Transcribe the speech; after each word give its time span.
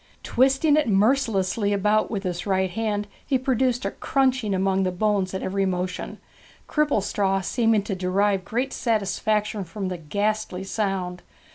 Twisting 0.23 0.77
it 0.77 0.87
mercilessly 0.89 1.73
about 1.73 2.09
with 2.09 2.23
his 2.23 2.47
right 2.47 2.71
hand 2.71 3.07
he 3.23 3.37
produced 3.37 3.85
a 3.85 3.91
crunching 3.91 4.55
among 4.55 4.81
the 4.81 4.91
bones 4.91 5.31
at 5.35 5.43
every 5.43 5.63
motion, 5.67 6.17
Cripplestraw 6.67 7.41
seeming 7.43 7.83
to 7.83 7.93
derive 7.93 8.43
great 8.43 8.73
satisfaction 8.73 9.63
from 9.63 9.89
the 9.89 9.97
ghastly 9.99 10.63
sound. 10.63 11.21